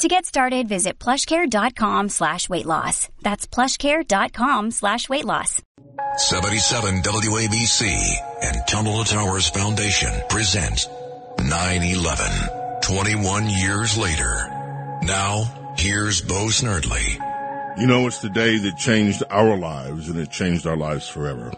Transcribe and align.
To 0.00 0.08
get 0.08 0.24
started, 0.24 0.66
visit 0.66 0.98
plushcare.com 0.98 2.08
slash 2.08 2.48
weight 2.48 2.64
loss. 2.64 3.10
That's 3.20 3.46
plushcare.com 3.46 4.70
slash 4.70 5.10
weight 5.10 5.26
loss. 5.26 5.60
77 6.16 7.02
WABC 7.02 8.14
and 8.42 8.66
Tunnel 8.66 9.04
to 9.04 9.12
Towers 9.12 9.50
Foundation 9.50 10.10
present 10.30 10.88
9-11, 11.36 12.80
21 12.80 13.50
years 13.50 13.98
later. 13.98 14.48
Now, 15.02 15.74
here's 15.76 16.22
Bo 16.22 16.46
Snerdley. 16.46 17.78
You 17.78 17.86
know, 17.86 18.06
it's 18.06 18.22
the 18.22 18.30
day 18.30 18.56
that 18.56 18.78
changed 18.78 19.22
our 19.28 19.58
lives 19.58 20.08
and 20.08 20.18
it 20.18 20.30
changed 20.30 20.66
our 20.66 20.78
lives 20.78 21.10
forever. 21.10 21.52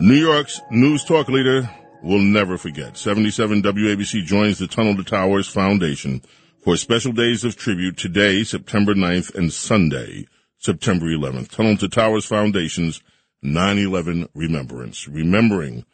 New 0.00 0.14
York's 0.14 0.60
news 0.72 1.04
talk 1.04 1.28
leader 1.28 1.70
will 2.02 2.18
never 2.18 2.58
forget. 2.58 2.96
77 2.96 3.62
WABC 3.62 4.24
joins 4.24 4.58
the 4.58 4.66
Tunnel 4.66 4.96
to 4.96 5.04
Towers 5.04 5.46
Foundation 5.46 6.22
for 6.62 6.76
special 6.76 7.12
days 7.12 7.44
of 7.44 7.56
tribute 7.56 7.96
today, 7.96 8.44
September 8.44 8.94
9th, 8.94 9.34
and 9.34 9.52
Sunday, 9.52 10.26
September 10.58 11.06
11th. 11.06 11.50
Tunnel 11.50 11.76
to 11.76 11.88
Towers 11.88 12.26
Foundation's 12.26 13.02
9-11 13.44 14.28
Remembrance. 14.34 15.08
Remembering 15.08 15.84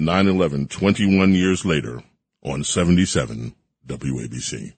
9-11 0.00 0.68
21 0.68 1.32
years 1.32 1.64
later 1.64 2.02
on 2.42 2.64
77 2.64 3.54
WABC. 3.86 4.74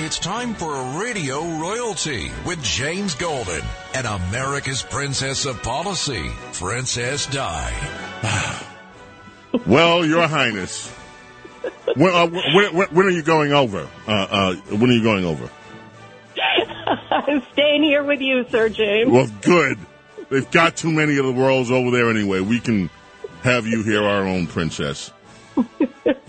It's 0.00 0.18
time 0.18 0.54
for 0.54 0.74
a 0.74 1.00
Radio 1.00 1.42
Royalty 1.58 2.30
with 2.46 2.62
James 2.62 3.14
Golden 3.14 3.62
and 3.94 4.06
America's 4.06 4.82
Princess 4.82 5.44
of 5.44 5.60
Policy, 5.62 6.30
Princess 6.52 7.26
Di. 7.26 8.64
well, 9.66 10.06
Your 10.06 10.28
Highness, 10.28 10.92
when, 11.96 12.14
uh, 12.14 12.26
when, 12.26 12.76
when, 12.76 12.88
when, 12.88 13.06
are 13.06 13.10
you 13.10 13.22
going 13.22 13.52
over? 13.52 13.88
Uh, 14.06 14.10
uh, 14.10 14.54
when 14.54 14.90
are 14.90 14.94
you 14.94 15.02
going 15.02 15.24
over? 15.24 15.48
I'm 17.10 17.42
staying 17.52 17.82
here 17.82 18.02
with 18.02 18.20
you, 18.20 18.44
Sir 18.50 18.68
James. 18.68 19.10
Well, 19.10 19.28
good. 19.42 19.78
They've 20.30 20.50
got 20.50 20.76
too 20.76 20.92
many 20.92 21.18
of 21.18 21.24
the 21.24 21.32
worlds 21.32 21.70
over 21.70 21.90
there 21.90 22.10
anyway. 22.10 22.40
We 22.40 22.60
can 22.60 22.90
have 23.42 23.66
you 23.66 23.82
here, 23.82 24.02
our 24.02 24.26
own 24.26 24.46
princess. 24.46 25.12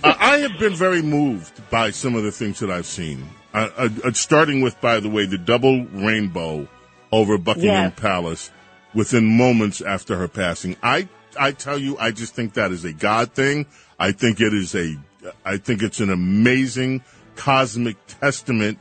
I 0.03 0.37
have 0.37 0.57
been 0.59 0.75
very 0.75 1.01
moved 1.01 1.69
by 1.69 1.91
some 1.91 2.15
of 2.15 2.23
the 2.23 2.31
things 2.31 2.59
that 2.59 2.71
I've 2.71 2.85
seen. 2.85 3.27
Uh, 3.53 3.69
uh, 3.77 4.11
starting 4.13 4.61
with, 4.61 4.79
by 4.79 4.99
the 4.99 5.09
way, 5.09 5.25
the 5.25 5.37
double 5.37 5.85
rainbow 5.85 6.67
over 7.11 7.37
Buckingham 7.37 7.91
yes. 7.91 7.99
Palace 7.99 8.51
within 8.93 9.25
moments 9.25 9.81
after 9.81 10.15
her 10.17 10.27
passing. 10.27 10.75
I, 10.83 11.07
I 11.39 11.51
tell 11.51 11.77
you, 11.77 11.97
I 11.97 12.11
just 12.11 12.35
think 12.35 12.53
that 12.53 12.71
is 12.71 12.85
a 12.85 12.93
God 12.93 13.33
thing. 13.33 13.65
I 13.97 14.11
think 14.11 14.39
it 14.39 14.53
is 14.53 14.75
a, 14.75 14.95
I 15.45 15.57
think 15.57 15.81
it's 15.81 15.99
an 15.99 16.09
amazing 16.09 17.03
cosmic 17.35 17.97
testament 18.07 18.79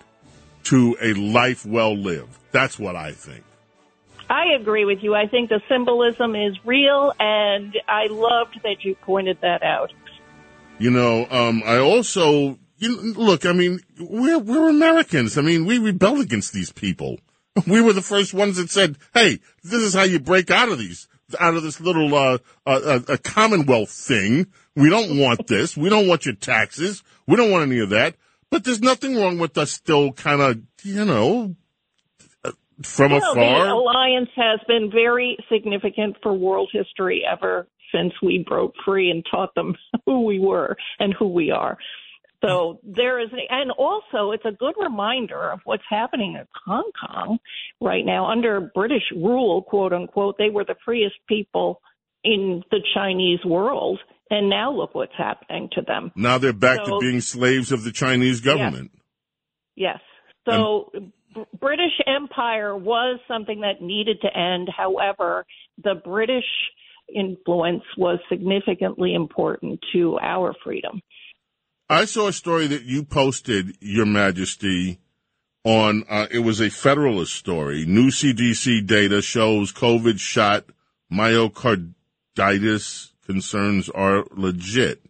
to 0.64 0.96
a 1.00 1.14
life 1.14 1.64
well 1.64 1.96
lived. 1.96 2.36
That's 2.52 2.78
what 2.78 2.96
I 2.96 3.12
think. 3.12 3.44
I 4.30 4.54
agree 4.60 4.84
with 4.84 4.98
you. 5.02 5.14
I 5.14 5.26
think 5.26 5.48
the 5.48 5.60
symbolism 5.68 6.34
is 6.36 6.54
real, 6.64 7.12
and 7.18 7.74
I 7.88 8.06
loved 8.08 8.60
that 8.62 8.84
you 8.84 8.94
pointed 8.94 9.38
that 9.40 9.62
out. 9.62 9.92
You 10.78 10.90
know, 10.90 11.26
um, 11.30 11.62
I 11.64 11.78
also 11.78 12.58
you 12.76 13.14
look. 13.14 13.46
I 13.46 13.52
mean, 13.52 13.80
we're 13.98 14.38
we're 14.38 14.68
Americans. 14.68 15.38
I 15.38 15.42
mean, 15.42 15.64
we 15.66 15.78
rebelled 15.78 16.20
against 16.20 16.52
these 16.52 16.72
people. 16.72 17.18
We 17.66 17.80
were 17.80 17.92
the 17.92 18.02
first 18.02 18.32
ones 18.34 18.56
that 18.56 18.70
said, 18.70 18.98
"Hey, 19.14 19.40
this 19.64 19.82
is 19.82 19.94
how 19.94 20.04
you 20.04 20.20
break 20.20 20.48
out 20.48 20.68
of 20.68 20.78
these." 20.78 21.08
Out 21.38 21.54
of 21.54 21.62
this 21.62 21.80
little 21.80 22.14
uh, 22.14 22.38
uh, 22.66 23.00
a 23.08 23.18
Commonwealth 23.18 23.90
thing, 23.90 24.46
we 24.74 24.88
don't 24.88 25.18
want 25.18 25.46
this. 25.46 25.76
We 25.76 25.90
don't 25.90 26.08
want 26.08 26.24
your 26.24 26.34
taxes. 26.34 27.02
We 27.26 27.36
don't 27.36 27.50
want 27.50 27.70
any 27.70 27.80
of 27.80 27.90
that. 27.90 28.16
But 28.50 28.64
there's 28.64 28.80
nothing 28.80 29.16
wrong 29.16 29.38
with 29.38 29.58
us 29.58 29.70
still 29.70 30.12
kind 30.12 30.40
of, 30.40 30.62
you 30.82 31.04
know, 31.04 31.54
from 32.82 33.12
know, 33.12 33.18
afar. 33.18 33.66
The 33.66 33.72
alliance 33.72 34.30
has 34.36 34.60
been 34.66 34.90
very 34.90 35.36
significant 35.52 36.16
for 36.22 36.32
world 36.32 36.70
history 36.72 37.24
ever 37.30 37.66
since 37.94 38.12
we 38.22 38.44
broke 38.46 38.74
free 38.84 39.10
and 39.10 39.24
taught 39.30 39.54
them 39.54 39.74
who 40.06 40.24
we 40.24 40.38
were 40.38 40.76
and 40.98 41.14
who 41.18 41.28
we 41.28 41.50
are. 41.50 41.78
So 42.44 42.78
there 42.84 43.20
is, 43.20 43.30
and 43.50 43.72
also 43.72 44.30
it's 44.30 44.44
a 44.44 44.52
good 44.52 44.74
reminder 44.80 45.50
of 45.50 45.60
what's 45.64 45.82
happening 45.90 46.34
in 46.38 46.46
Hong 46.66 46.90
Kong 47.00 47.38
right 47.80 48.06
now 48.06 48.26
under 48.30 48.70
British 48.74 49.02
rule, 49.14 49.62
quote 49.62 49.92
unquote. 49.92 50.36
They 50.38 50.50
were 50.50 50.64
the 50.64 50.76
freest 50.84 51.16
people 51.28 51.80
in 52.22 52.62
the 52.70 52.80
Chinese 52.94 53.40
world, 53.44 53.98
and 54.30 54.48
now 54.48 54.72
look 54.72 54.94
what's 54.94 55.12
happening 55.16 55.68
to 55.72 55.82
them. 55.82 56.12
Now 56.14 56.38
they're 56.38 56.52
back 56.52 56.80
so, 56.84 56.92
to 56.92 56.98
being 57.00 57.20
slaves 57.20 57.72
of 57.72 57.82
the 57.82 57.92
Chinese 57.92 58.40
government. 58.40 58.92
Yes. 59.74 59.96
yes. 59.96 60.54
So 60.54 60.90
and, 60.94 61.12
British 61.58 61.92
Empire 62.06 62.76
was 62.76 63.18
something 63.26 63.60
that 63.60 63.82
needed 63.82 64.20
to 64.22 64.36
end. 64.36 64.68
However, 64.76 65.44
the 65.82 65.94
British 66.04 66.44
influence 67.14 67.82
was 67.96 68.18
significantly 68.28 69.14
important 69.14 69.80
to 69.92 70.18
our 70.20 70.54
freedom. 70.62 71.00
I 71.90 72.04
saw 72.04 72.28
a 72.28 72.32
story 72.32 72.66
that 72.66 72.82
you 72.82 73.02
posted, 73.02 73.78
Your 73.80 74.04
Majesty, 74.04 74.98
on 75.64 76.04
uh, 76.08 76.26
it 76.30 76.40
was 76.40 76.60
a 76.60 76.68
Federalist 76.68 77.34
story. 77.34 77.86
New 77.86 78.10
CDC 78.10 78.86
data 78.86 79.22
shows 79.22 79.72
COVID 79.72 80.20
shot 80.20 80.66
myocarditis 81.10 83.12
concerns 83.24 83.88
are 83.88 84.24
legit. 84.32 85.00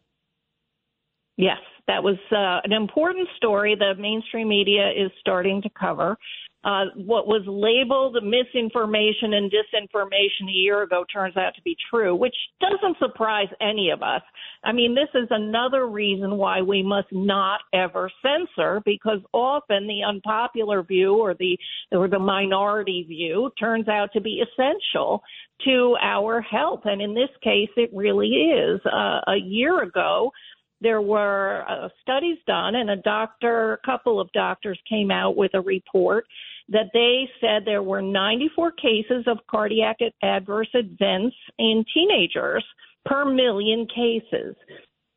Yes, 1.37 1.59
that 1.89 2.03
was 2.03 2.16
uh, 2.31 2.61
an 2.65 2.72
important 2.72 3.28
story 3.37 3.75
the 3.75 4.00
mainstream 4.00 4.49
media 4.49 4.91
is 4.91 5.10
starting 5.21 5.62
to 5.62 5.71
cover. 5.71 6.16
Uh, 6.65 6.87
what 6.97 7.29
was 7.29 7.43
labeled 7.47 8.17
misinformation 8.25 9.35
and 9.35 9.51
disinformation 9.51 10.49
a 10.49 10.53
year 10.53 10.83
ago 10.83 11.05
turns 11.13 11.37
out 11.37 11.55
to 11.55 11.63
be 11.63 11.77
true, 11.89 12.17
which 12.17 12.35
doesn't 12.61 12.99
surprise 12.99 13.47
any 13.61 13.91
of 13.91 14.03
us. 14.03 14.23
I 14.65 14.73
mean, 14.73 14.93
this 14.93 15.09
is 15.15 15.29
another 15.31 15.87
reason 15.87 16.37
why 16.37 16.61
we 16.63 16.83
must 16.83 17.07
not 17.13 17.61
ever 17.73 18.11
censor, 18.23 18.83
because 18.85 19.21
often 19.33 19.87
the 19.87 20.03
unpopular 20.05 20.83
view 20.83 21.15
or 21.15 21.35
the 21.35 21.57
or 21.93 22.09
the 22.09 22.19
minority 22.19 23.05
view 23.07 23.53
turns 23.59 23.87
out 23.87 24.11
to 24.15 24.21
be 24.21 24.43
essential 24.43 25.23
to 25.65 25.97
our 26.03 26.41
health, 26.41 26.81
and 26.85 27.01
in 27.01 27.15
this 27.15 27.31
case, 27.43 27.71
it 27.77 27.91
really 27.95 28.29
is. 28.29 28.81
Uh, 28.85 29.21
a 29.29 29.37
year 29.37 29.83
ago, 29.83 30.33
there 30.81 31.01
were 31.01 31.65
uh, 31.69 31.89
studies 32.03 32.39
done, 32.47 32.77
and 32.77 32.91
a 32.91 32.97
doctor, 32.97 33.75
a 33.75 33.87
couple 33.87 34.21
of 34.21 34.31
doctors 34.33 34.79
came 34.89 35.11
out 35.11 35.37
with 35.37 35.53
a 35.55 35.61
report 35.61 36.25
that 36.69 36.91
they 36.93 37.29
said 37.41 37.65
there 37.65 37.83
were 37.83 38.03
94 38.03 38.73
cases 38.73 39.25
of 39.27 39.39
cardiac 39.51 39.99
adverse 40.23 40.69
events 40.75 41.37
in 41.59 41.84
teenagers 41.95 42.65
per 43.05 43.25
million 43.25 43.87
cases. 43.87 44.55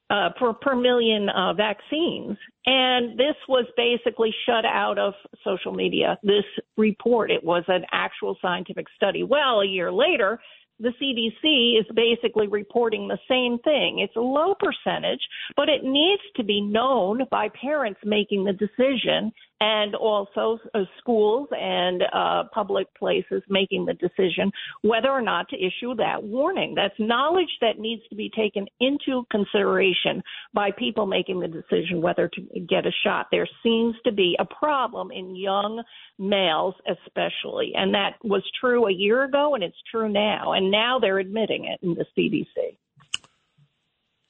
Uh, 0.09 0.29
per, 0.37 0.51
per 0.51 0.75
million 0.75 1.29
uh, 1.29 1.53
vaccines. 1.53 2.37
And 2.65 3.17
this 3.17 3.35
was 3.47 3.65
basically 3.77 4.29
shut 4.45 4.65
out 4.65 4.99
of 4.99 5.13
social 5.41 5.71
media. 5.71 6.19
This 6.21 6.43
report, 6.75 7.31
it 7.31 7.41
was 7.41 7.63
an 7.69 7.85
actual 7.93 8.35
scientific 8.41 8.87
study. 8.93 9.23
Well, 9.23 9.61
a 9.61 9.65
year 9.65 9.89
later, 9.89 10.37
the 10.81 10.91
CDC 11.01 11.79
is 11.79 11.85
basically 11.95 12.47
reporting 12.47 13.07
the 13.07 13.19
same 13.29 13.59
thing. 13.59 13.99
It's 13.99 14.15
a 14.17 14.19
low 14.19 14.53
percentage, 14.55 15.21
but 15.55 15.69
it 15.69 15.83
needs 15.83 16.23
to 16.35 16.43
be 16.43 16.59
known 16.59 17.21
by 17.31 17.47
parents 17.49 18.01
making 18.03 18.43
the 18.43 18.51
decision 18.51 19.31
and 19.61 19.93
also 19.93 20.57
uh, 20.73 20.79
schools 20.97 21.47
and 21.51 22.01
uh, 22.13 22.43
public 22.51 22.87
places 22.95 23.43
making 23.47 23.85
the 23.85 23.93
decision 23.93 24.51
whether 24.81 25.09
or 25.09 25.21
not 25.21 25.47
to 25.49 25.55
issue 25.55 25.95
that 25.95 26.21
warning. 26.21 26.73
That's 26.75 26.95
knowledge 26.97 27.51
that 27.61 27.77
needs 27.77 28.01
to 28.09 28.15
be 28.15 28.31
taken 28.35 28.65
into 28.79 29.23
consideration 29.31 30.23
by 30.51 30.71
people 30.71 31.05
making 31.05 31.39
the 31.39 31.47
decision 31.47 32.01
whether 32.01 32.27
to 32.27 32.41
get 32.67 32.87
a 32.87 32.91
shot. 33.03 33.27
There 33.31 33.47
seems 33.61 33.95
to 34.03 34.11
be 34.11 34.35
a 34.39 34.45
problem 34.45 35.11
in 35.11 35.35
young 35.35 35.83
males, 36.17 36.73
especially, 36.89 37.73
and 37.75 37.93
that 37.93 38.15
was 38.23 38.43
true 38.59 38.87
a 38.87 38.91
year 38.91 39.23
ago, 39.25 39.53
and 39.53 39.63
it's 39.63 39.77
true 39.91 40.09
now. 40.09 40.53
And 40.53 40.71
now 40.71 40.97
they're 40.99 41.19
admitting 41.19 41.65
it 41.65 41.79
in 41.85 41.93
the 41.93 42.05
CDC. 42.17 42.77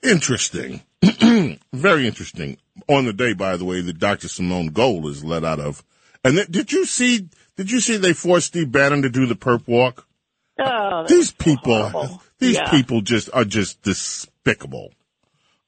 Interesting. 0.03 0.81
Very 1.73 2.07
interesting. 2.07 2.57
On 2.87 3.05
the 3.05 3.13
day, 3.13 3.33
by 3.33 3.57
the 3.57 3.65
way, 3.65 3.81
that 3.81 3.99
Dr. 3.99 4.27
Simone 4.27 4.67
Gold 4.67 5.05
is 5.07 5.23
let 5.23 5.43
out 5.43 5.59
of. 5.59 5.83
And 6.23 6.35
th- 6.35 6.47
did 6.47 6.71
you 6.71 6.85
see? 6.85 7.27
Did 7.57 7.69
you 7.69 7.79
see 7.79 7.97
they 7.97 8.13
forced 8.13 8.47
Steve 8.47 8.71
Bannon 8.71 9.01
to 9.03 9.09
do 9.09 9.25
the 9.25 9.35
perp 9.35 9.67
walk? 9.67 10.07
Oh, 10.59 11.05
these 11.07 11.31
people, 11.31 11.87
horrible. 11.89 12.21
these 12.39 12.55
Yeah. 12.55 12.69
people 12.69 13.01
just 13.01 13.29
are 13.33 13.45
just 13.45 13.81
despicable. 13.81 14.93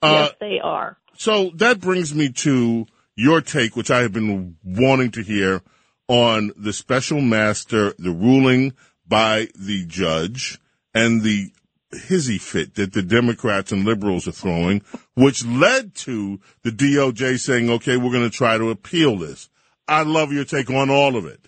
Uh, 0.01 0.27
yes, 0.29 0.35
they 0.39 0.59
are. 0.59 0.97
So 1.17 1.51
that 1.55 1.79
brings 1.79 2.13
me 2.13 2.29
to 2.29 2.85
your 3.15 3.41
take, 3.41 3.75
which 3.75 3.91
I 3.91 3.99
have 4.01 4.13
been 4.13 4.57
wanting 4.63 5.11
to 5.11 5.21
hear 5.21 5.61
on 6.07 6.51
the 6.57 6.73
special 6.73 7.21
master, 7.21 7.93
the 7.97 8.11
ruling 8.11 8.73
by 9.07 9.47
the 9.55 9.85
judge, 9.85 10.59
and 10.93 11.21
the 11.21 11.51
hizzy 11.95 12.37
fit 12.37 12.75
that 12.75 12.93
the 12.93 13.01
Democrats 13.01 13.71
and 13.71 13.85
liberals 13.85 14.27
are 14.27 14.31
throwing, 14.31 14.81
which 15.15 15.45
led 15.45 15.95
to 15.95 16.39
the 16.63 16.71
DOJ 16.71 17.39
saying, 17.39 17.69
okay, 17.69 17.97
we're 17.97 18.11
going 18.11 18.29
to 18.29 18.35
try 18.35 18.57
to 18.57 18.69
appeal 18.69 19.17
this. 19.17 19.49
I 19.87 20.03
love 20.03 20.31
your 20.31 20.45
take 20.45 20.69
on 20.69 20.89
all 20.89 21.15
of 21.15 21.25
it. 21.25 21.47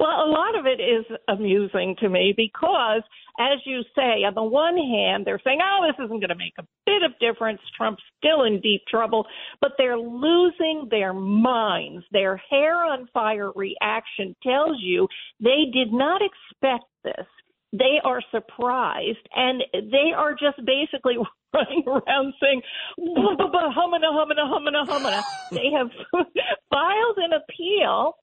Well, 0.00 0.10
a 0.10 0.28
lot 0.28 0.58
of 0.58 0.66
it 0.66 0.82
is 0.82 1.04
amusing 1.28 1.96
to 2.00 2.08
me 2.08 2.34
because, 2.36 3.02
as 3.38 3.58
you 3.64 3.82
say, 3.94 4.24
on 4.24 4.34
the 4.34 4.42
one 4.42 4.76
hand, 4.76 5.24
they're 5.24 5.40
saying, 5.44 5.58
oh, 5.62 5.86
this 5.86 6.04
isn't 6.04 6.20
going 6.20 6.28
to 6.28 6.34
make 6.34 6.54
a 6.58 6.66
bit 6.86 7.02
of 7.02 7.18
difference. 7.20 7.60
Trump's 7.76 8.02
still 8.18 8.44
in 8.44 8.60
deep 8.60 8.82
trouble, 8.88 9.26
but 9.60 9.72
they're 9.78 9.98
losing 9.98 10.88
their 10.90 11.12
minds. 11.12 12.04
Their 12.12 12.36
hair 12.50 12.84
on 12.84 13.08
fire 13.12 13.50
reaction 13.54 14.34
tells 14.42 14.76
you 14.80 15.08
they 15.40 15.70
did 15.72 15.92
not 15.92 16.20
expect 16.22 16.84
this. 17.04 17.26
They 17.76 17.98
are 18.04 18.22
surprised 18.30 19.26
and 19.34 19.62
they 19.72 20.12
are 20.16 20.32
just 20.32 20.64
basically 20.64 21.16
running 21.54 21.84
around 21.86 22.34
saying, 22.40 22.62
"Blah, 22.96 23.36
blah, 23.36 23.50
blah, 23.50 23.72
humana, 23.72 24.08
humana, 24.12 24.46
humana, 24.46 24.86
humana. 24.86 25.22
They 25.50 25.70
have 25.76 25.90
filed 26.70 27.18
an 27.18 27.32
appeal 27.34 28.14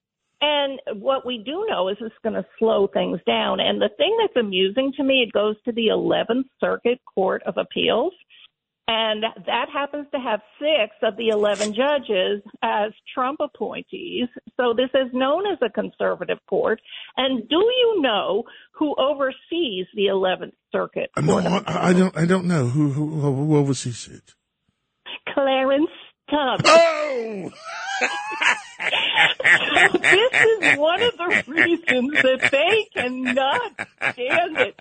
and 0.42 0.80
what 1.02 1.26
we 1.26 1.38
do 1.38 1.66
know 1.70 1.88
is 1.90 1.98
it's 2.02 2.16
going 2.24 2.34
to 2.34 2.46
slow 2.58 2.88
things 2.88 3.20
down. 3.28 3.60
And 3.60 3.80
the 3.80 3.90
thing 3.98 4.18
that's 4.20 4.44
amusing 4.44 4.92
to 4.98 5.04
me, 5.04 5.22
it 5.22 5.32
goes 5.32 5.56
to 5.66 5.72
the 5.72 5.88
11th 5.88 6.46
Circuit 6.60 7.00
Court 7.14 7.44
of 7.46 7.58
Appeals. 7.58 8.14
And 8.94 9.24
that 9.46 9.68
happens 9.72 10.06
to 10.14 10.20
have 10.20 10.42
six 10.60 10.94
of 11.02 11.16
the 11.16 11.30
11 11.30 11.74
judges 11.74 12.42
as 12.62 12.92
Trump 13.14 13.40
appointees. 13.40 14.28
So 14.58 14.74
this 14.76 14.90
is 14.94 15.14
known 15.14 15.46
as 15.48 15.58
a 15.62 15.70
conservative 15.70 16.40
court. 16.50 16.82
And 17.16 17.48
do 17.48 17.56
you 17.56 18.02
know 18.02 18.44
who 18.74 18.94
oversees 18.98 19.88
the 19.96 20.08
11th 20.10 20.52
Circuit 20.74 21.10
No, 21.18 21.34
Court 21.34 21.46
of 21.46 21.54
Appeals? 21.54 21.78
I, 21.78 21.88
I 21.90 21.94
don't. 21.94 22.18
I 22.18 22.26
don't 22.26 22.46
know 22.48 22.66
who 22.66 22.90
who, 22.92 23.22
who 23.22 23.56
oversees 23.58 24.10
it. 24.12 24.36
Clarence 25.34 25.90
Thomas. 26.30 26.62
Oh, 26.66 27.52
So 28.02 29.98
this 30.00 30.34
is 30.34 30.78
one 30.80 31.02
of 31.04 31.16
the 31.18 31.44
reasons 31.48 32.12
that 32.14 32.50
they 32.52 32.88
cannot 32.96 33.72
stand 34.14 34.58
it. 34.58 34.76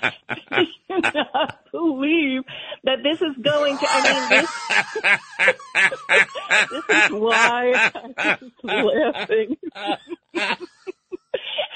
They 0.50 0.68
cannot 0.88 1.58
believe 1.70 2.42
that 2.84 3.02
this 3.02 3.20
is 3.20 3.36
going 3.42 3.76
to. 3.78 3.86
I 3.88 4.00
mean, 4.06 4.28
this, 4.30 4.50
this 6.70 7.04
is 7.04 7.10
why 7.12 7.90
I'm 8.16 8.38
just 8.40 8.64
laughing. 8.64 9.56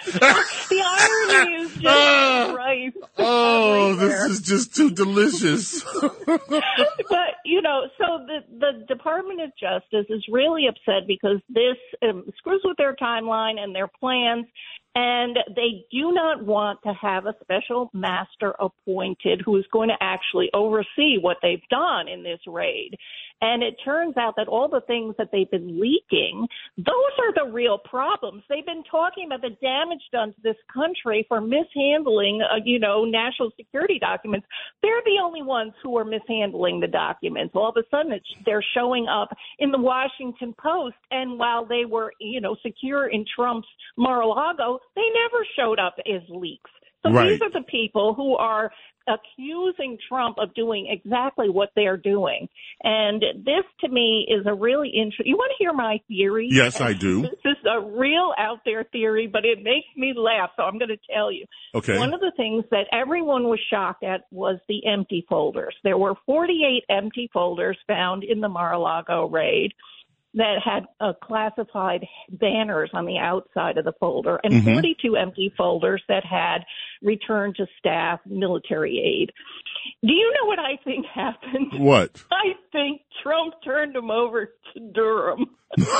the 0.07 0.83
irony 0.83 1.55
is 1.63 1.73
just 1.75 1.87
Ah. 1.87 2.55
right. 2.57 2.93
oh, 3.19 3.95
this 3.95 4.03
everywhere. 4.03 4.31
is 4.31 4.41
just 4.41 4.75
too 4.75 4.91
delicious. 4.91 5.73
but 6.27 7.35
you 7.45 7.63
know, 7.63 7.83
so 7.99 8.25
the 8.27 8.41
the 8.59 8.85
Department 8.87 9.41
of 9.41 9.51
Justice 9.59 10.07
is 10.09 10.25
really 10.31 10.67
upset 10.67 11.07
because 11.07 11.39
this 11.49 11.77
um, 12.03 12.25
screws 12.39 12.63
with 12.65 12.77
their 12.77 12.95
timeline 12.97 13.59
and 13.59 13.75
their 13.75 13.89
plans, 13.89 14.47
and 14.95 15.37
they 15.57 15.85
do 15.91 16.13
not 16.13 16.45
want 16.45 16.81
to 16.85 16.93
have 16.93 17.27
a 17.27 17.35
special 17.43 17.91
master 17.93 18.55
appointed 18.61 19.43
who 19.45 19.57
is 19.57 19.65
going 19.73 19.89
to 19.89 19.97
actually 20.01 20.51
oversee 20.55 21.19
what 21.21 21.39
they've 21.43 21.67
done 21.71 22.09
in 22.09 22.23
this 22.23 22.41
raid. 22.47 22.97
And 23.41 23.63
it 23.63 23.75
turns 23.85 24.17
out 24.17 24.35
that 24.37 24.49
all 24.49 24.69
the 24.69 24.81
things 24.87 25.15
that 25.19 25.29
they've 25.31 25.51
been 25.51 25.79
leaking, 25.79 26.47
those 26.79 27.15
are 27.19 27.35
the 27.35 27.53
real 27.53 27.79
problems. 27.79 28.43
They've 28.49 28.65
been 28.65 28.85
talking 28.91 29.27
about 29.27 29.43
the 29.43 29.57
damage 29.61 30.01
done 30.13 30.33
to 30.33 30.41
this 30.43 30.57
country 30.73 31.27
for 31.29 31.41
mishandling, 31.41 32.41
uh, 32.43 32.61
you 32.65 32.79
know, 32.79 33.05
national 33.05 33.51
security 33.57 33.99
documents. 33.99 34.47
They're 34.83 35.03
the 35.05 35.21
only 35.23 35.43
ones 35.43 35.73
who 35.83 35.99
are 35.99 36.05
mishandling 36.05 36.81
the 36.81 36.87
documents. 36.87 37.53
All 37.55 37.69
of 37.69 37.77
a 37.77 37.83
sudden, 37.91 38.13
it's, 38.13 38.27
they're 38.47 38.65
showing 38.75 39.09
up 39.09 39.29
in 39.59 39.71
the 39.71 39.79
Washington 39.79 40.55
Post, 40.59 40.97
and 41.11 41.39
while 41.39 41.67
they 41.67 41.85
were, 41.85 42.13
you 42.21 42.41
know, 42.41 42.57
secure 42.63 43.09
in 43.09 43.25
Trump's 43.37 43.69
Mar-a-Lago, 43.97 44.79
they 44.97 45.03
never 45.03 45.45
showed 45.57 45.79
up 45.79 45.97
as 46.07 46.23
leaks. 46.29 46.71
So 47.05 47.13
Right. 47.13 47.29
these 47.29 47.43
are 47.43 47.51
the 47.51 47.67
people 47.67 48.15
who 48.15 48.35
are 48.37 48.73
accusing 49.09 49.99
Trump 50.09 50.39
of 50.39 50.55
doing 50.55 50.87
exactly 50.91 51.49
what 51.49 51.71
they're 51.77 51.97
doing. 51.97 52.49
And 52.83 53.21
this 53.45 53.65
to 53.81 53.89
me 53.89 54.27
is 54.29 54.47
a 54.47 54.55
really 54.55 54.89
interesting. 54.91 55.27
You 55.27 55.37
want 55.37 55.53
to 55.57 55.63
hear 55.63 55.73
my 55.73 56.01
theory? 56.09 56.49
Yes, 56.51 56.81
I 56.81 56.93
do. 56.99 57.23
This 57.23 57.33
is 57.45 57.57
a 57.71 57.81
real 57.81 58.33
out 58.39 58.61
there 58.65 58.85
theory, 58.85 59.27
but 59.27 59.45
it 59.45 59.63
makes 59.63 59.89
me 59.97 60.13
laugh, 60.17 60.51
so 60.57 60.63
I'm 60.65 60.79
going 60.79 60.89
to 60.89 60.99
tell 61.15 61.31
you. 61.31 61.45
Okay. 61.75 61.99
One 61.99 62.15
of 62.15 62.21
the 62.21 62.33
things 62.37 62.65
that 62.71 62.87
everyone 62.93 63.45
was 63.45 63.61
shocked 63.71 64.05
at 64.05 64.23
was 64.31 64.59
the 64.69 64.87
empty 64.87 65.25
folders. 65.29 65.75
There 65.85 65.99
were 65.99 66.15
48 66.27 66.85
empty 66.89 67.29
folders 67.33 67.79
found 67.87 68.25
in 68.25 68.41
the 68.41 68.49
Mar-a-Lago 68.49 69.27
raid 69.29 69.73
that 70.37 70.57
had 70.65 70.85
uh, 71.01 71.13
classified 71.23 72.05
banners 72.29 72.91
on 72.93 73.07
the 73.07 73.19
outside 73.19 73.79
of 73.79 73.85
the 73.85 73.93
folder 74.01 74.41
and 74.43 74.53
Mhm. 74.53 74.73
42 74.73 75.15
empty 75.17 75.53
folders 75.57 76.03
that 76.09 76.25
had 76.25 76.65
return 77.05 77.53
to 77.57 77.67
staff 77.79 78.21
military 78.27 78.99
aid. 78.99 79.31
Do 80.03 80.13
you 80.13 80.35
know 80.41 80.47
what 80.47 80.59
I 80.59 80.77
think 80.83 81.07
happened? 81.07 81.73
What? 81.79 82.25
I 82.33 82.55
think 82.73 83.03
Trump 83.23 83.55
turned 83.63 83.95
them 83.95 84.11
over 84.11 84.47
to 84.47 84.81
Durham. 84.93 85.47
I 85.79 85.91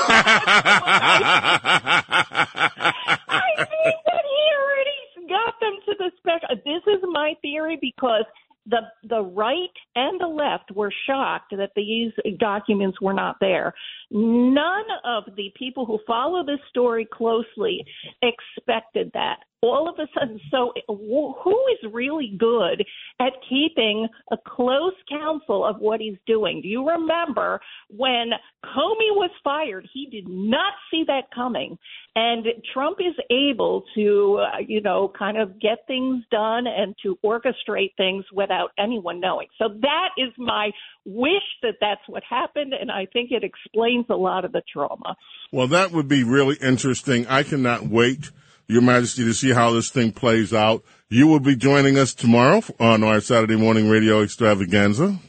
think 3.57 3.95
that 4.05 4.23
he 4.25 4.43
already 4.57 5.29
got 5.29 5.53
them 5.59 5.77
to 5.85 5.95
the 5.99 6.11
special. 6.17 6.55
This 6.65 6.83
is 6.87 7.03
my 7.11 7.35
theory 7.41 7.77
because 7.79 8.25
the 8.67 8.79
the 9.07 9.21
right 9.21 9.69
and 9.95 10.19
the 10.19 10.27
left 10.27 10.71
were 10.75 10.91
shocked 11.05 11.53
that 11.55 11.71
these 11.75 12.11
documents 12.39 12.99
were 12.99 13.13
not 13.13 13.37
there. 13.39 13.73
None 14.11 14.85
of 15.03 15.25
the 15.35 15.51
people 15.55 15.85
who 15.85 15.99
follow 16.07 16.43
this 16.43 16.59
story 16.69 17.07
closely 17.11 17.85
expected 18.21 19.11
that. 19.13 19.37
All 19.65 19.89
of 19.89 19.95
a 19.99 20.07
sudden, 20.17 20.39
so 20.51 20.73
who 20.87 21.65
is 21.73 21.91
really 21.91 22.35
good 22.37 22.85
at 23.19 23.33
keeping 23.49 24.07
a 24.31 24.37
close 24.45 24.93
counsel 25.09 25.65
of 25.65 25.77
what 25.79 25.99
he's 25.99 26.17
doing? 26.27 26.61
Do 26.61 26.67
you 26.67 26.87
remember 26.87 27.59
when 27.89 28.31
Comey 28.63 29.11
was 29.11 29.31
fired? 29.43 29.87
He 29.93 30.07
did 30.11 30.27
not 30.27 30.73
see 30.91 31.03
that 31.07 31.23
coming, 31.33 31.77
and 32.15 32.45
Trump 32.73 32.97
is 32.99 33.15
able 33.29 33.83
to, 33.95 34.39
uh, 34.41 34.59
you 34.65 34.81
know, 34.81 35.11
kind 35.17 35.37
of 35.37 35.59
get 35.59 35.79
things 35.87 36.23
done 36.31 36.65
and 36.67 36.95
to 37.03 37.17
orchestrate 37.23 37.95
things 37.97 38.23
without 38.31 38.71
anyone 38.77 39.19
knowing. 39.19 39.47
So 39.57 39.69
that 39.81 40.09
is 40.17 40.31
my 40.37 40.71
wish 41.05 41.43
that 41.61 41.75
that's 41.81 42.01
what 42.07 42.23
happened, 42.29 42.73
and 42.73 42.91
I 42.91 43.07
think 43.11 43.31
it 43.31 43.43
explains 43.43 44.05
a 44.09 44.15
lot 44.15 44.45
of 44.45 44.51
the 44.51 44.61
trauma. 44.71 45.15
Well, 45.51 45.67
that 45.67 45.91
would 45.91 46.07
be 46.07 46.23
really 46.23 46.55
interesting. 46.61 47.27
I 47.27 47.43
cannot 47.43 47.87
wait, 47.87 48.31
Your 48.67 48.81
Majesty, 48.81 49.23
to 49.23 49.33
see 49.33 49.51
how 49.53 49.71
this 49.71 49.89
thing 49.89 50.11
plays 50.11 50.53
out. 50.53 50.83
You 51.09 51.27
will 51.27 51.39
be 51.39 51.55
joining 51.55 51.97
us 51.97 52.13
tomorrow 52.13 52.61
on 52.79 53.03
our 53.03 53.21
Saturday 53.21 53.55
morning 53.55 53.89
radio 53.89 54.21
extravaganza. 54.21 55.19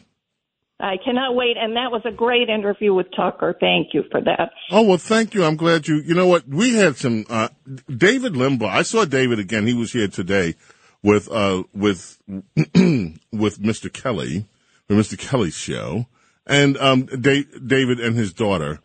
I 0.79 0.97
cannot 1.03 1.35
wait, 1.35 1.57
and 1.57 1.75
that 1.77 1.91
was 1.91 2.03
a 2.05 2.11
great 2.11 2.51
interview 2.51 2.93
with 2.93 3.07
Tucker. 3.17 3.57
Thank 3.59 3.95
you 3.95 4.05
for 4.11 4.21
that. 4.21 4.51
Oh, 4.71 4.83
well, 4.83 4.99
thank 4.99 5.33
you. 5.33 5.43
I'm 5.43 5.57
glad 5.57 5.89
you, 5.89 6.03
you 6.03 6.15
know 6.15 6.27
what? 6.27 6.47
We 6.47 6.75
had 6.75 6.97
some, 6.97 7.25
uh, 7.31 7.49
David 7.89 8.35
Limbaugh. 8.35 8.69
I 8.69 8.83
saw 8.83 9.07
David 9.07 9.39
again. 9.39 9.67
He 9.67 9.73
was 9.73 9.93
here 9.93 10.09
today 10.09 10.55
with, 11.03 11.31
uh, 11.31 11.63
with, 11.73 12.19
with 12.27 13.59
Mr. 13.59 13.91
Kelly, 13.91 14.47
with 14.89 14.99
Mr. 14.99 15.19
Kelly's 15.19 15.57
show 15.57 16.07
and, 16.47 16.77
um, 16.77 17.07
da- 17.07 17.47
David 17.65 17.99
and 17.99 18.15
his 18.15 18.35
daughter. 18.35 18.81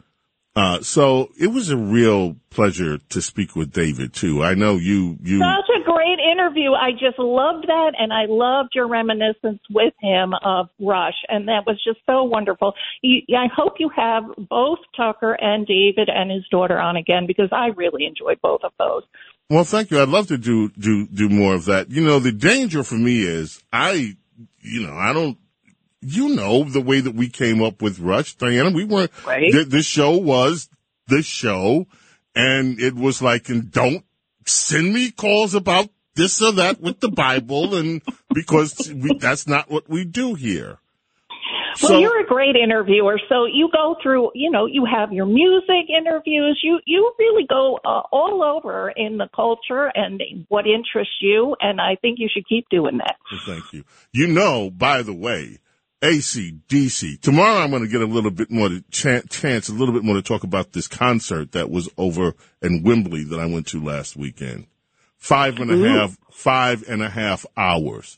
Uh, 0.54 0.82
so 0.82 1.30
it 1.40 1.48
was 1.48 1.70
a 1.70 1.78
real 1.78 2.36
pleasure 2.50 2.98
to 3.10 3.22
speak 3.22 3.56
with 3.56 3.72
David 3.72 4.14
too. 4.14 4.44
I 4.44 4.54
know 4.54 4.76
you, 4.76 5.18
you, 5.24 5.40
Such 5.40 5.70
a 5.80 5.84
great 5.86 6.20
interview. 6.20 6.74
I 6.74 6.92
just 6.92 7.18
loved 7.18 7.68
that, 7.68 7.94
and 7.98 8.12
I 8.12 8.26
loved 8.28 8.72
your 8.76 8.90
reminiscence 8.90 9.62
with 9.70 9.94
him 10.02 10.34
of 10.44 10.68
Rush, 10.78 11.16
and 11.30 11.48
that 11.48 11.64
was 11.66 11.82
just 11.88 12.00
so 12.06 12.24
wonderful. 12.24 12.74
You, 13.02 13.22
I 13.38 13.48
hope 13.56 13.76
you 13.80 13.90
have 13.96 14.24
both 14.50 14.80
Tucker 14.98 15.38
and 15.40 15.66
David 15.66 16.10
and 16.14 16.30
his 16.30 16.44
daughter 16.52 16.78
on 16.78 16.98
again 16.98 17.28
because 17.28 17.50
I 17.54 17.68
really 17.68 18.06
enjoyed 18.06 18.42
both 18.42 18.62
of 18.66 18.74
those. 18.78 19.04
Well, 19.50 19.64
thank 19.64 19.90
you. 19.90 20.02
I'd 20.02 20.10
love 20.10 20.28
to 20.28 20.38
do 20.38 20.70
do 20.70 21.08
do 21.08 21.30
more 21.30 21.54
of 21.54 21.66
that. 21.66 21.92
You 21.92 22.02
know, 22.02 22.20
the 22.20 22.32
danger 22.34 22.84
for 22.84 22.96
me 22.96 23.22
is 23.22 23.64
I, 23.72 24.16
you 24.62 24.86
know, 24.86 24.94
I 24.94 25.14
don't. 25.14 25.38
You 26.02 26.36
know 26.36 26.64
the 26.64 26.82
way 26.82 27.00
that 27.00 27.16
we 27.16 27.30
came 27.30 27.62
up 27.62 27.82
with 27.82 28.00
Rush, 28.00 28.36
Diana. 28.36 28.72
We 28.72 28.86
weren't. 28.86 29.12
Right. 29.26 29.52
The, 29.52 29.66
the 29.66 29.84
show 29.84 30.18
was 30.18 30.70
the 31.08 31.22
show, 31.22 31.86
and 32.36 32.80
it 32.80 32.96
was 32.96 33.22
like, 33.22 33.50
and 33.50 33.72
don't 33.72 34.04
send 34.46 34.94
me 34.94 35.12
calls 35.12 35.54
about 35.54 35.90
this 36.16 36.42
or 36.42 36.54
that 36.54 36.82
with 36.82 37.00
the 37.00 37.10
Bible, 37.10 37.76
and 37.76 38.02
because 38.34 38.92
we, 38.92 39.16
that's 39.18 39.48
not 39.48 39.70
what 39.70 39.90
we 39.90 40.04
do 40.06 40.34
here. 40.34 40.80
Well, 41.82 41.92
so, 41.92 42.00
you're 42.00 42.20
a 42.20 42.26
great 42.26 42.56
interviewer. 42.56 43.20
So 43.30 43.46
you 43.46 43.70
go 43.72 43.96
through, 44.04 44.32
you 44.36 44.52
know, 44.52 44.66
you 44.66 44.86
have 44.86 45.14
your 45.14 45.26
music 45.26 45.90
interviews. 45.90 46.60
You 46.64 46.80
you 46.86 47.14
really 47.18 47.46
go 47.48 47.80
uh, 47.86 48.02
all 48.12 48.44
over 48.44 48.92
in 48.96 49.18
the 49.18 49.30
culture 49.34 49.92
and 49.96 50.22
what 50.50 50.66
interests 50.68 51.16
you, 51.22 51.56
and 51.62 51.80
I 51.80 51.96
think 52.02 52.20
you 52.20 52.28
should 52.34 52.48
keep 52.48 52.68
doing 52.70 52.98
that. 52.98 53.16
Thank 53.46 53.72
you. 53.72 53.84
You 54.12 54.28
know, 54.28 54.70
by 54.70 55.02
the 55.02 55.14
way, 55.14 55.60
ACDC. 56.02 57.22
Tomorrow 57.22 57.60
I'm 57.60 57.70
going 57.70 57.84
to 57.84 57.88
get 57.88 58.02
a 58.02 58.06
little 58.06 58.32
bit 58.32 58.50
more 58.50 58.70
to 58.70 58.82
ch- 58.90 59.30
chance, 59.30 59.70
a 59.70 59.74
little 59.74 59.94
bit 59.94 60.04
more 60.04 60.16
to 60.16 60.22
talk 60.22 60.44
about 60.44 60.74
this 60.74 60.88
concert 60.88 61.52
that 61.52 61.70
was 61.70 61.90
over 61.98 62.34
in 62.62 62.82
Wembley 62.84 63.24
that 63.26 63.40
I 63.40 63.46
went 63.46 63.68
to 63.68 63.84
last 63.84 64.16
weekend. 64.16 64.68
Five 65.18 65.60
and 65.60 65.70
a 65.70 65.76
Ooh. 65.76 65.84
half, 65.84 66.18
five 66.32 66.84
and 66.90 67.04
a 67.04 67.10
half 67.10 67.46
hours 67.56 68.18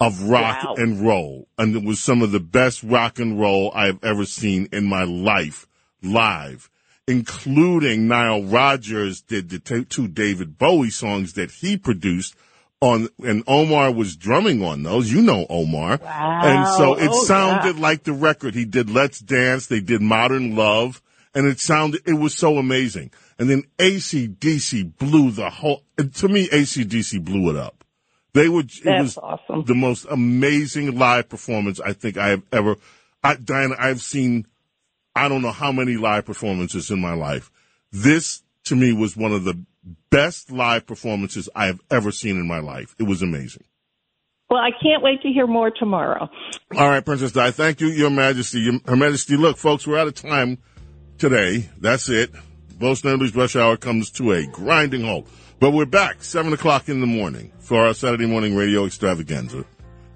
of 0.00 0.24
rock 0.24 0.64
wow. 0.64 0.74
and 0.76 1.00
roll. 1.00 1.46
And 1.56 1.76
it 1.76 1.84
was 1.84 2.00
some 2.00 2.22
of 2.22 2.32
the 2.32 2.40
best 2.40 2.82
rock 2.82 3.20
and 3.20 3.38
roll 3.38 3.70
I've 3.72 4.02
ever 4.02 4.24
seen 4.24 4.68
in 4.72 4.86
my 4.86 5.04
life 5.04 5.68
live, 6.02 6.68
including 7.06 8.08
Nile 8.08 8.42
Rodgers 8.42 9.20
did 9.20 9.48
the 9.48 9.60
t- 9.60 9.84
two 9.84 10.08
David 10.08 10.58
Bowie 10.58 10.90
songs 10.90 11.34
that 11.34 11.52
he 11.52 11.76
produced 11.76 12.34
on, 12.82 13.08
and 13.24 13.44
Omar 13.46 13.92
was 13.92 14.16
drumming 14.16 14.62
on 14.62 14.82
those. 14.82 15.10
You 15.10 15.22
know 15.22 15.46
Omar. 15.48 16.00
Wow. 16.02 16.40
And 16.44 16.68
so 16.76 16.94
it 16.98 17.10
oh, 17.10 17.24
sounded 17.24 17.76
yeah. 17.76 17.82
like 17.82 18.02
the 18.02 18.12
record. 18.12 18.54
He 18.54 18.64
did 18.64 18.90
Let's 18.90 19.20
Dance. 19.20 19.68
They 19.68 19.80
did 19.80 20.02
Modern 20.02 20.56
Love. 20.56 21.00
And 21.34 21.46
it 21.46 21.60
sounded, 21.60 22.02
it 22.06 22.14
was 22.14 22.34
so 22.34 22.58
amazing. 22.58 23.12
And 23.38 23.48
then 23.48 23.62
ACDC 23.78 24.98
blew 24.98 25.30
the 25.30 25.48
whole, 25.48 25.82
to 25.96 26.28
me, 26.28 26.48
ACDC 26.48 27.24
blew 27.24 27.48
it 27.48 27.56
up. 27.56 27.82
They 28.34 28.48
were. 28.48 28.60
It 28.60 28.82
That's 28.84 29.16
was 29.16 29.18
awesome. 29.18 29.64
the 29.64 29.74
most 29.74 30.06
amazing 30.10 30.98
live 30.98 31.28
performance 31.28 31.80
I 31.80 31.92
think 31.92 32.16
I 32.16 32.28
have 32.28 32.42
ever. 32.50 32.76
I, 33.22 33.36
Diana, 33.36 33.76
I've 33.78 34.00
seen. 34.00 34.46
I 35.14 35.28
don't 35.28 35.42
know 35.42 35.52
how 35.52 35.72
many 35.72 35.98
live 35.98 36.24
performances 36.24 36.90
in 36.90 36.98
my 36.98 37.12
life. 37.12 37.50
This 37.92 38.42
to 38.64 38.76
me 38.76 38.94
was 38.94 39.16
one 39.16 39.32
of 39.32 39.44
the 39.44 39.62
best 40.10 40.50
live 40.50 40.86
performances 40.86 41.48
I 41.54 41.66
have 41.66 41.80
ever 41.90 42.12
seen 42.12 42.36
in 42.36 42.46
my 42.46 42.58
life. 42.58 42.94
It 42.98 43.04
was 43.04 43.22
amazing. 43.22 43.64
Well, 44.50 44.60
I 44.60 44.70
can't 44.82 45.02
wait 45.02 45.22
to 45.22 45.28
hear 45.28 45.46
more 45.46 45.70
tomorrow. 45.70 46.28
All 46.76 46.88
right, 46.88 47.04
Princess 47.04 47.32
Di. 47.32 47.50
Thank 47.52 47.80
you, 47.80 47.88
Your 47.88 48.10
Majesty. 48.10 48.80
Her 48.86 48.96
Majesty, 48.96 49.36
look, 49.36 49.56
folks, 49.56 49.86
we're 49.86 49.98
out 49.98 50.08
of 50.08 50.14
time 50.14 50.58
today. 51.16 51.70
That's 51.78 52.08
it. 52.10 52.30
Bo 52.78 52.92
Snerdley's 52.92 53.34
Rush 53.34 53.56
Hour 53.56 53.76
comes 53.76 54.10
to 54.12 54.32
a 54.32 54.46
grinding 54.46 55.04
halt. 55.04 55.26
But 55.58 55.70
we're 55.70 55.86
back, 55.86 56.22
7 56.22 56.52
o'clock 56.52 56.88
in 56.88 57.00
the 57.00 57.06
morning 57.06 57.52
for 57.60 57.86
our 57.86 57.94
Saturday 57.94 58.26
morning 58.26 58.56
radio 58.56 58.84
extravaganza. 58.84 59.64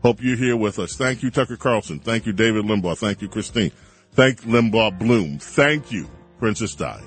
Hope 0.03 0.21
you're 0.21 0.37
here 0.37 0.57
with 0.57 0.79
us. 0.79 0.97
Thank 0.97 1.23
you, 1.23 1.31
Tucker 1.31 1.57
Carlson. 1.57 2.01
Thank 2.01 2.27
you, 2.27 2.33
David 2.33 2.65
Limbaugh. 2.65 2.99
Thank 2.99 3.23
you, 3.23 3.29
Christine. 3.29 3.73
Thank 4.13 4.43
Limbaugh 4.43 4.99
Bloom. 4.99 5.39
Thank 5.39 5.93
you, 5.93 6.11
Princess 6.39 6.75
Di. 6.75 7.01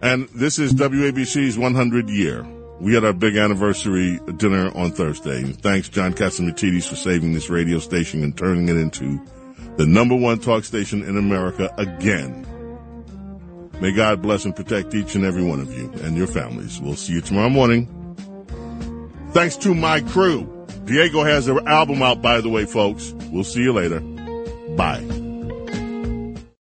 And 0.00 0.28
this 0.28 0.58
is 0.58 0.74
WABC's 0.74 1.58
100 1.58 2.08
year. 2.08 2.46
We 2.80 2.94
had 2.94 3.04
our 3.04 3.12
big 3.12 3.36
anniversary 3.36 4.20
dinner 4.36 4.70
on 4.76 4.92
Thursday. 4.92 5.42
And 5.42 5.60
thanks, 5.60 5.88
John 5.88 6.14
Catsimatidis, 6.14 6.88
for 6.88 6.94
saving 6.94 7.32
this 7.32 7.50
radio 7.50 7.80
station 7.80 8.22
and 8.22 8.36
turning 8.36 8.68
it 8.68 8.76
into 8.76 9.20
the 9.76 9.86
number 9.86 10.14
one 10.14 10.38
talk 10.38 10.64
station 10.64 11.02
in 11.02 11.16
America 11.16 11.72
again. 11.76 12.44
May 13.80 13.92
God 13.92 14.22
bless 14.22 14.44
and 14.44 14.54
protect 14.54 14.94
each 14.94 15.14
and 15.14 15.24
every 15.24 15.42
one 15.42 15.60
of 15.60 15.72
you 15.72 15.90
and 16.02 16.16
your 16.16 16.26
families. 16.26 16.80
We'll 16.80 16.96
see 16.96 17.14
you 17.14 17.20
tomorrow 17.20 17.48
morning. 17.48 17.86
Thanks 19.32 19.56
to 19.58 19.74
my 19.74 20.00
crew. 20.00 20.66
Diego 20.84 21.22
has 21.22 21.48
an 21.48 21.66
album 21.66 22.02
out, 22.02 22.22
by 22.22 22.40
the 22.40 22.48
way, 22.48 22.64
folks. 22.64 23.12
We'll 23.30 23.44
see 23.44 23.60
you 23.60 23.72
later. 23.72 24.00
Bye. 24.76 25.17